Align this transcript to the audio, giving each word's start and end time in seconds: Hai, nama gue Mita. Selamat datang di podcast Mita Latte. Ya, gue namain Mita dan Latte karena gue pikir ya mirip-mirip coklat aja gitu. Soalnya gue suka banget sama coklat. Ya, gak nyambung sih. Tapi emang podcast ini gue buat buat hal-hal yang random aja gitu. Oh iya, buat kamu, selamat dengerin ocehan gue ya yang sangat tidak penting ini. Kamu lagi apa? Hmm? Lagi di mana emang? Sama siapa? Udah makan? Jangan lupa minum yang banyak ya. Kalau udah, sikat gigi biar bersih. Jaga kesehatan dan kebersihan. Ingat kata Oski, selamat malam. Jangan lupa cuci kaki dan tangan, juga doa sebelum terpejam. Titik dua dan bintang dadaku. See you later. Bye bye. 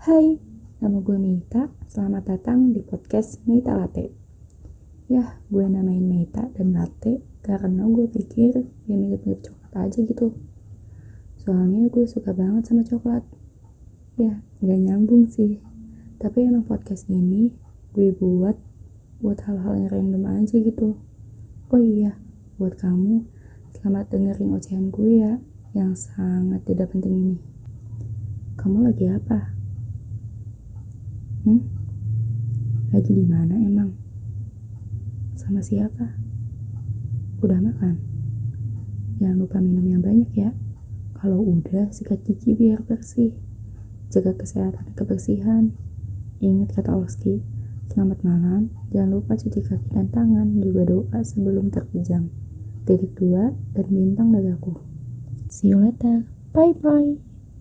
Hai, 0.00 0.40
nama 0.80 0.96
gue 1.04 1.20
Mita. 1.20 1.68
Selamat 1.84 2.32
datang 2.32 2.72
di 2.72 2.80
podcast 2.80 3.44
Mita 3.44 3.76
Latte. 3.76 4.08
Ya, 5.12 5.44
gue 5.52 5.60
namain 5.68 6.00
Mita 6.00 6.48
dan 6.56 6.72
Latte 6.72 7.20
karena 7.44 7.84
gue 7.84 8.08
pikir 8.08 8.64
ya 8.88 8.96
mirip-mirip 8.96 9.44
coklat 9.44 9.76
aja 9.76 10.00
gitu. 10.00 10.40
Soalnya 11.36 11.92
gue 11.92 12.08
suka 12.08 12.32
banget 12.32 12.64
sama 12.64 12.80
coklat. 12.80 13.28
Ya, 14.16 14.40
gak 14.64 14.80
nyambung 14.80 15.28
sih. 15.28 15.60
Tapi 16.16 16.48
emang 16.48 16.64
podcast 16.64 17.04
ini 17.12 17.52
gue 17.92 18.16
buat 18.16 18.56
buat 19.20 19.44
hal-hal 19.44 19.84
yang 19.84 19.92
random 19.92 20.24
aja 20.32 20.64
gitu. 20.64 20.96
Oh 21.68 21.82
iya, 21.84 22.16
buat 22.56 22.80
kamu, 22.80 23.28
selamat 23.76 24.16
dengerin 24.16 24.56
ocehan 24.56 24.88
gue 24.88 25.28
ya 25.28 25.36
yang 25.76 25.92
sangat 25.92 26.64
tidak 26.64 26.88
penting 26.88 27.12
ini. 27.12 27.36
Kamu 28.56 28.88
lagi 28.88 29.04
apa? 29.04 29.59
Hmm? 31.46 31.60
Lagi 32.92 33.12
di 33.16 33.24
mana 33.24 33.56
emang? 33.56 33.96
Sama 35.38 35.64
siapa? 35.64 36.20
Udah 37.40 37.56
makan? 37.64 37.96
Jangan 39.16 39.36
lupa 39.40 39.56
minum 39.60 39.84
yang 39.88 40.04
banyak 40.04 40.32
ya. 40.36 40.52
Kalau 41.16 41.40
udah, 41.40 41.92
sikat 41.92 42.24
gigi 42.24 42.56
biar 42.56 42.84
bersih. 42.84 43.36
Jaga 44.12 44.36
kesehatan 44.36 44.90
dan 44.90 44.94
kebersihan. 44.96 45.64
Ingat 46.40 46.76
kata 46.76 46.96
Oski, 46.96 47.44
selamat 47.92 48.24
malam. 48.24 48.72
Jangan 48.92 49.10
lupa 49.20 49.36
cuci 49.36 49.60
kaki 49.60 49.92
dan 49.92 50.08
tangan, 50.08 50.60
juga 50.60 50.88
doa 50.88 51.20
sebelum 51.20 51.68
terpejam. 51.68 52.32
Titik 52.88 53.16
dua 53.16 53.52
dan 53.76 53.86
bintang 53.92 54.32
dadaku. 54.32 54.80
See 55.52 55.72
you 55.72 55.80
later. 55.80 56.24
Bye 56.56 56.74
bye. 56.80 57.29